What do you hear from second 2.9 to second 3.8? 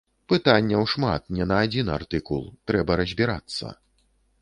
разбірацца.